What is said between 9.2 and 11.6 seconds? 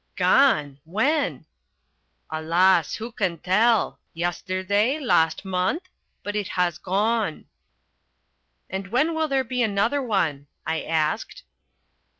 there be another one?" I asked.